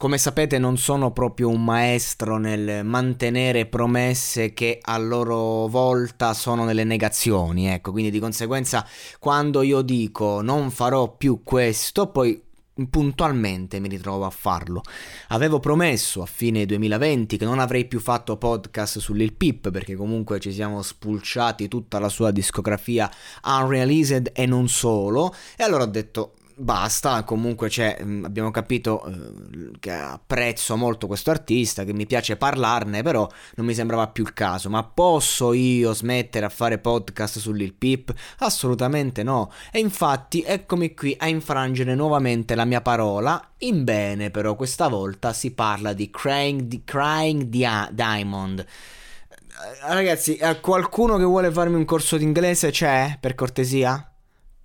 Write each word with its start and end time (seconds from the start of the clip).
Come 0.00 0.16
sapete 0.16 0.60
non 0.60 0.76
sono 0.76 1.10
proprio 1.10 1.48
un 1.48 1.64
maestro 1.64 2.38
nel 2.38 2.84
mantenere 2.84 3.66
promesse 3.66 4.54
che 4.54 4.78
a 4.80 4.96
loro 4.96 5.66
volta 5.66 6.34
sono 6.34 6.64
delle 6.64 6.84
negazioni, 6.84 7.66
ecco, 7.66 7.90
quindi 7.90 8.12
di 8.12 8.20
conseguenza 8.20 8.86
quando 9.18 9.62
io 9.62 9.82
dico 9.82 10.40
non 10.40 10.70
farò 10.70 11.16
più 11.16 11.40
questo, 11.42 12.12
poi 12.12 12.40
puntualmente 12.88 13.80
mi 13.80 13.88
ritrovo 13.88 14.24
a 14.24 14.30
farlo. 14.30 14.82
Avevo 15.30 15.58
promesso 15.58 16.22
a 16.22 16.26
fine 16.26 16.64
2020 16.64 17.36
che 17.36 17.44
non 17.44 17.58
avrei 17.58 17.86
più 17.86 17.98
fatto 17.98 18.36
podcast 18.36 19.00
su 19.00 19.12
Lil 19.14 19.32
Peep 19.32 19.72
perché 19.72 19.96
comunque 19.96 20.38
ci 20.38 20.52
siamo 20.52 20.80
spulciati 20.80 21.66
tutta 21.66 21.98
la 21.98 22.08
sua 22.08 22.30
discografia 22.30 23.10
unreleased 23.42 24.30
e 24.32 24.46
non 24.46 24.68
solo 24.68 25.34
e 25.56 25.64
allora 25.64 25.82
ho 25.82 25.86
detto 25.86 26.34
basta, 26.58 27.22
comunque 27.24 27.70
mm, 28.02 28.24
abbiamo 28.24 28.50
capito 28.50 29.04
eh, 29.04 29.70
che 29.78 29.92
apprezzo 29.92 30.76
molto 30.76 31.06
questo 31.06 31.30
artista, 31.30 31.84
che 31.84 31.92
mi 31.92 32.06
piace 32.06 32.36
parlarne, 32.36 33.02
però 33.02 33.28
non 33.54 33.66
mi 33.66 33.74
sembrava 33.74 34.08
più 34.08 34.24
il 34.24 34.34
caso. 34.34 34.68
Ma 34.68 34.82
posso 34.82 35.52
io 35.52 35.94
smettere 35.94 36.46
a 36.46 36.50
fare 36.50 36.78
podcast 36.78 37.38
su 37.38 37.52
Lil 37.52 37.74
Peep? 37.74 38.12
Assolutamente 38.38 39.22
no. 39.22 39.50
E 39.70 39.78
infatti 39.78 40.42
eccomi 40.42 40.94
qui 40.94 41.14
a 41.18 41.28
infrangere 41.28 41.94
nuovamente 41.94 42.54
la 42.54 42.64
mia 42.64 42.80
parola, 42.80 43.52
in 43.58 43.84
bene 43.84 44.30
però 44.30 44.54
questa 44.54 44.88
volta 44.88 45.32
si 45.32 45.52
parla 45.52 45.92
di 45.92 46.10
Crying, 46.10 46.62
di 46.62 46.82
Crying 46.84 47.44
Dia- 47.44 47.88
Diamond. 47.92 48.60
Eh, 48.60 49.92
ragazzi, 49.94 50.38
qualcuno 50.60 51.16
che 51.16 51.24
vuole 51.24 51.50
farmi 51.50 51.76
un 51.76 51.84
corso 51.84 52.16
d'inglese 52.16 52.70
c'è, 52.70 53.16
per 53.20 53.34
cortesia? 53.34 54.08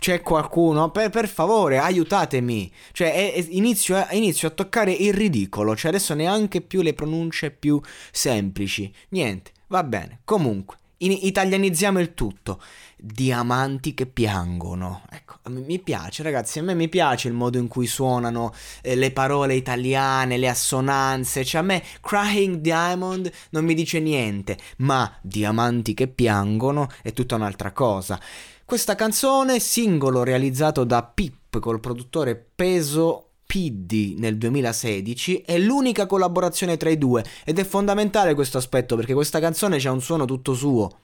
C'è 0.00 0.22
qualcuno, 0.22 0.90
per, 0.90 1.10
per, 1.10 1.28
favore, 1.28 1.76
aiutatemi. 1.76 2.72
Cioè, 2.90 3.12
è, 3.12 3.34
è, 3.34 3.46
inizio, 3.50 3.96
a, 3.96 4.08
inizio, 4.12 4.48
a 4.48 4.50
toccare 4.50 4.92
il 4.92 5.12
ridicolo. 5.12 5.76
Cioè, 5.76 5.90
adesso 5.90 6.14
neanche 6.14 6.62
più 6.62 6.80
le 6.80 6.94
pronunce 6.94 7.50
più 7.50 7.78
semplici. 8.10 8.90
Niente, 9.10 9.52
va 9.66 9.84
bene. 9.84 10.20
Comunque, 10.24 10.78
in, 11.02 11.12
italianizziamo 11.12 12.00
il 12.00 12.14
tutto. 12.14 12.60
Diamanti 12.96 13.94
che 13.94 14.06
piangono. 14.06 15.02
Ecco, 15.10 15.36
mi 15.48 15.78
piace, 15.78 16.22
ragazzi. 16.22 16.58
A 16.58 16.62
me 16.62 16.74
mi 16.74 16.88
piace 16.88 17.28
il 17.28 17.34
modo 17.34 17.58
in 17.58 17.68
cui 17.68 17.86
suonano 17.86 18.52
eh, 18.82 18.94
le 18.94 19.10
parole 19.10 19.54
italiane, 19.54 20.36
le 20.36 20.48
assonanze. 20.48 21.44
Cioè, 21.44 21.60
a 21.60 21.64
me 21.64 21.82
Crying 22.00 22.56
Diamond 22.56 23.30
non 23.50 23.64
mi 23.64 23.74
dice 23.74 24.00
niente. 24.00 24.58
Ma 24.78 25.10
Diamanti 25.22 25.94
che 25.94 26.08
piangono 26.08 26.88
è 27.02 27.12
tutta 27.12 27.36
un'altra 27.36 27.72
cosa. 27.72 28.20
Questa 28.64 28.94
canzone, 28.94 29.58
singolo 29.58 30.22
realizzato 30.22 30.84
da 30.84 31.02
Pip 31.02 31.58
col 31.58 31.80
produttore 31.80 32.36
Peso 32.36 33.29
Piddi 33.50 34.14
nel 34.16 34.38
2016 34.38 35.42
è 35.44 35.58
l'unica 35.58 36.06
collaborazione 36.06 36.76
tra 36.76 36.88
i 36.88 36.96
due 36.96 37.24
ed 37.44 37.58
è 37.58 37.64
fondamentale 37.64 38.34
questo 38.34 38.58
aspetto 38.58 38.94
perché 38.94 39.12
questa 39.12 39.40
canzone 39.40 39.78
ha 39.78 39.90
un 39.90 40.00
suono 40.00 40.24
tutto 40.24 40.54
suo 40.54 40.98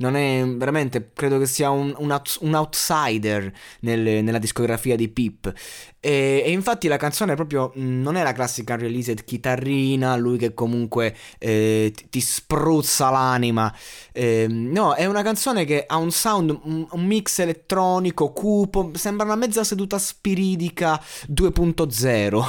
non 0.00 0.16
è 0.16 0.44
veramente, 0.46 1.10
credo 1.14 1.38
che 1.38 1.46
sia 1.46 1.70
un, 1.70 1.94
un, 1.98 2.20
un 2.40 2.54
outsider 2.54 3.52
nel, 3.80 4.24
nella 4.24 4.38
discografia 4.38 4.96
di 4.96 5.08
Pip. 5.08 5.52
E, 6.00 6.42
e, 6.44 6.50
infatti 6.50 6.88
la 6.88 6.96
canzone 6.96 7.34
proprio 7.34 7.70
non 7.74 8.16
è 8.16 8.22
la 8.22 8.32
classica 8.32 8.76
released 8.76 9.24
chitarrina, 9.24 10.16
lui 10.16 10.38
che 10.38 10.54
comunque 10.54 11.14
eh, 11.38 11.92
ti, 11.94 12.08
ti, 12.08 12.20
spruzza 12.20 13.10
l'anima. 13.10 13.72
Eh, 14.12 14.46
no, 14.48 14.94
è 14.94 15.04
una 15.04 15.22
canzone 15.22 15.66
che 15.66 15.84
ha 15.86 15.96
un 15.96 16.10
sound, 16.10 16.58
un, 16.62 16.86
un 16.90 17.04
mix 17.04 17.38
elettronico, 17.40 18.32
cupo, 18.32 18.92
sembra 18.94 19.26
una 19.26 19.36
mezza 19.36 19.64
seduta 19.64 19.98
spiridica 19.98 20.98
2.0. 21.30 22.44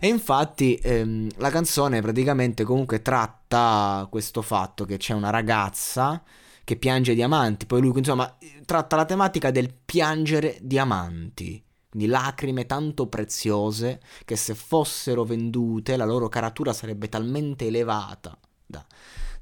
E 0.00 0.06
infatti 0.06 0.78
ehm, 0.80 1.28
la 1.38 1.50
canzone 1.50 2.00
praticamente 2.00 2.62
comunque 2.62 3.02
tratta 3.02 4.06
questo 4.08 4.40
fatto 4.42 4.84
che 4.84 4.96
c'è 4.96 5.14
una 5.14 5.30
ragazza 5.30 6.22
che 6.72 6.76
piange 6.76 7.14
diamanti. 7.14 7.66
Poi 7.66 7.80
lui, 7.80 7.92
insomma, 7.96 8.36
tratta 8.64 8.96
la 8.96 9.04
tematica 9.04 9.50
del 9.50 9.72
piangere 9.84 10.58
diamanti. 10.62 11.62
Quindi 11.90 12.08
lacrime 12.08 12.64
tanto 12.64 13.06
preziose 13.06 14.00
che 14.24 14.36
se 14.36 14.54
fossero 14.54 15.24
vendute 15.24 15.96
la 15.96 16.06
loro 16.06 16.28
caratura 16.28 16.72
sarebbe 16.72 17.10
talmente 17.10 17.66
elevata 17.66 18.38
da, 18.64 18.82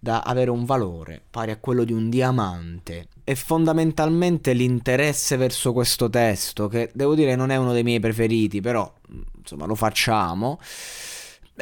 da 0.01 0.23
avere 0.23 0.51
un 0.51 0.65
valore 0.65 1.23
pari 1.31 1.53
a 1.53 1.59
quello 1.59 1.85
di 1.85 1.93
un 1.93 2.11
diamante. 2.11 3.07
E 3.23 3.37
fondamentalmente 3.37 4.53
l'interesse 4.53 5.37
verso 5.37 5.73
questo 5.73 6.11
testo, 6.11 6.67
che 6.67 6.91
devo 6.93 7.15
dire 7.15 7.37
non 7.37 7.51
è 7.51 7.57
uno 7.57 7.73
dei 7.73 7.85
miei 7.85 8.01
preferiti, 8.01 8.61
però 8.61 8.93
insomma 9.39 9.67
lo 9.67 9.77
facciamo 9.77 10.59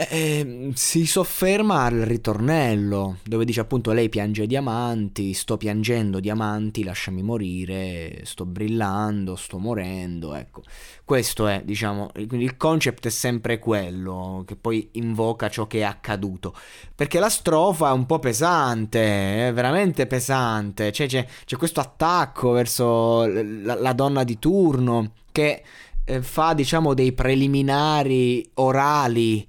eh, 0.09 0.70
si 0.75 1.06
sofferma 1.06 1.82
al 1.82 2.00
ritornello, 2.00 3.19
dove 3.25 3.44
dice 3.44 3.60
appunto 3.60 3.92
lei 3.92 4.09
piange 4.09 4.47
diamanti, 4.47 5.32
sto 5.32 5.56
piangendo 5.56 6.20
diamanti, 6.20 6.84
lasciami 6.84 7.22
morire, 7.22 8.20
sto 8.25 8.44
brillando, 8.44 9.34
sto 9.34 9.59
morendo, 9.59 10.34
ecco. 10.34 10.62
Questo 11.04 11.48
è, 11.48 11.62
diciamo, 11.64 12.10
il 12.14 12.56
concept 12.56 13.06
è 13.06 13.10
sempre 13.10 13.59
quello, 13.59 14.44
che 14.47 14.54
poi 14.56 14.88
invoca 14.92 15.48
ciò 15.48 15.66
che 15.66 15.78
è 15.78 15.82
accaduto. 15.82 16.54
Perché 16.94 17.19
la 17.19 17.30
strofa 17.30 17.88
è 17.88 17.92
un 17.92 18.06
po' 18.06 18.20
pesante, 18.20 19.48
è 19.48 19.53
veramente 19.53 20.06
pesante, 20.06 20.92
cioè, 20.92 21.09
c'è, 21.09 21.26
c'è 21.44 21.56
questo 21.56 21.80
attacco 21.80 22.53
verso 22.53 23.26
la, 23.26 23.75
la 23.75 23.92
donna 23.92 24.22
di 24.22 24.38
turno 24.38 25.12
che 25.32 25.62
eh, 26.04 26.22
fa, 26.22 26.54
diciamo, 26.54 26.94
dei 26.94 27.12
preliminari 27.12 28.48
orali 28.54 29.47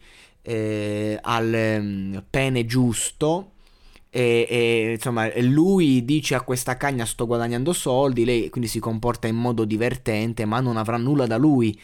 eh, 0.50 1.20
al 1.22 1.78
um, 1.80 2.24
pene 2.28 2.66
giusto. 2.66 3.52
E, 4.12 4.48
e, 4.50 4.92
insomma 4.94 5.30
lui 5.42 6.04
dice 6.04 6.34
a 6.34 6.42
questa 6.42 6.78
cagna 6.78 7.06
sto 7.06 7.28
guadagnando 7.28 7.74
soldi 7.74 8.26
lei 8.26 8.50
quindi 8.50 8.68
si 8.68 8.80
comporta 8.80 9.28
in 9.28 9.36
modo 9.36 9.66
divertente 9.66 10.46
ma 10.46 10.60
non 10.62 10.78
avrà 10.78 10.98
nulla 10.98 11.28
da 11.28 11.38
lui 11.38 11.80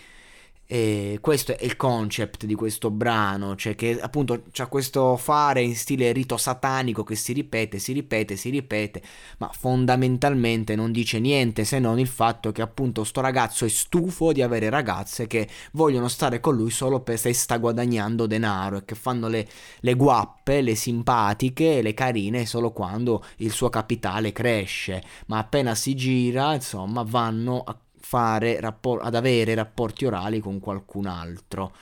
e 0.68 1.20
questo 1.22 1.56
è 1.56 1.64
il 1.64 1.76
concept 1.76 2.46
di 2.46 2.56
questo 2.56 2.90
brano, 2.90 3.56
cioè 3.56 3.76
che 3.76 4.00
appunto 4.02 4.44
c'ha 4.52 4.66
questo 4.66 5.16
fare 5.16 5.62
in 5.62 5.76
stile 5.76 6.12
rito 6.12 6.38
satanico 6.38 7.04
che 7.04 7.16
si 7.16 7.34
ripete, 7.34 7.78
si 7.78 7.94
ripete, 7.94 8.36
si 8.36 8.50
ripete, 8.50 9.02
ma 9.38 9.50
fondamentalmente 9.54 10.76
non 10.76 10.92
dice 10.92 11.20
niente 11.20 11.66
se 11.66 11.78
non 11.78 12.00
il 12.00 12.08
fatto 12.08 12.52
che 12.52 12.64
appunto 12.64 13.04
sto 13.04 13.22
ragazzo 13.22 13.66
è 13.66 13.70
stufo 13.70 14.32
di 14.32 14.42
avere 14.42 14.70
ragazze 14.70 15.28
che 15.28 15.48
vogliono 15.74 16.08
stare 16.08 16.40
con 16.40 16.56
lui 16.56 16.72
solo 16.72 17.02
per 17.02 17.20
se 17.20 17.32
sta 17.34 17.58
guadagnando 17.58 18.26
denaro 18.26 18.78
e 18.78 18.86
che 18.86 18.96
fanno 18.96 19.28
le, 19.28 19.48
le 19.82 19.94
guappe, 19.94 20.62
le 20.62 20.74
simpatiche, 20.74 21.84
le 21.84 21.94
carine 21.94 22.48
solo 22.48 22.72
quando 22.72 23.24
il 23.38 23.52
suo 23.52 23.70
capitale 23.70 24.32
cresce, 24.32 25.04
ma 25.28 25.38
appena 25.38 25.76
si 25.76 25.94
gira, 25.94 26.56
insomma, 26.56 27.04
vanno 27.04 27.62
a 27.64 27.78
fare 28.08 28.60
rappor- 28.60 29.04
ad 29.04 29.16
avere 29.16 29.56
rapporti 29.56 30.06
orali 30.06 30.40
con 30.40 30.60
qualcun 30.60 31.08
altro. 31.08 31.74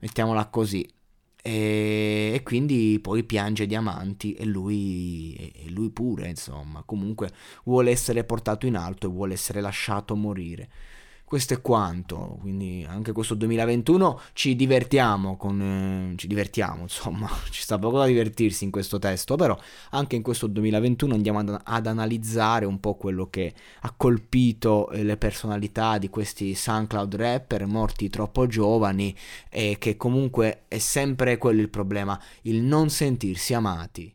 Mettiamola 0.00 0.46
così. 0.46 0.86
e, 1.42 2.32
e, 2.34 2.42
quindi 2.42 2.98
poi 3.00 3.24
piange 3.24 3.66
Diamanti 3.66 4.34
e 4.34 4.44
lui, 4.44 5.34
e 5.34 5.70
lui 5.70 5.88
pure, 5.90 6.28
insomma, 6.28 6.82
comunque 6.84 7.30
vuole 7.64 7.90
essere 7.90 8.24
portato 8.24 8.66
in 8.66 8.76
alto 8.76 9.06
e 9.06 9.10
vuole 9.10 9.32
essere 9.34 9.60
lasciato 9.62 10.14
morire 10.16 10.68
questo 11.30 11.54
è 11.54 11.60
quanto, 11.60 12.38
quindi 12.40 12.84
anche 12.88 13.12
questo 13.12 13.36
2021 13.36 14.20
ci 14.32 14.56
divertiamo, 14.56 15.36
con, 15.36 15.62
eh, 15.62 16.16
ci 16.16 16.26
divertiamo, 16.26 16.82
insomma, 16.90 17.30
ci 17.50 17.62
sta 17.62 17.78
poco 17.78 17.98
da 17.98 18.06
divertirsi 18.06 18.64
in 18.64 18.72
questo 18.72 18.98
testo, 18.98 19.36
però 19.36 19.56
anche 19.90 20.16
in 20.16 20.22
questo 20.22 20.48
2021 20.48 21.14
andiamo 21.14 21.38
ad, 21.38 21.60
ad 21.62 21.86
analizzare 21.86 22.64
un 22.64 22.80
po' 22.80 22.96
quello 22.96 23.28
che 23.30 23.54
ha 23.82 23.94
colpito 23.96 24.90
eh, 24.90 25.04
le 25.04 25.16
personalità 25.16 25.98
di 25.98 26.10
questi 26.10 26.52
SoundCloud 26.52 27.14
rapper 27.14 27.64
morti 27.64 28.10
troppo 28.10 28.48
giovani 28.48 29.14
e 29.48 29.76
che 29.78 29.96
comunque 29.96 30.64
è 30.66 30.78
sempre 30.78 31.38
quello 31.38 31.60
il 31.60 31.70
problema, 31.70 32.20
il 32.42 32.60
non 32.60 32.90
sentirsi 32.90 33.54
amati. 33.54 34.12